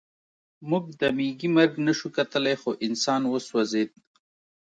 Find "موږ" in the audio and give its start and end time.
0.69-0.85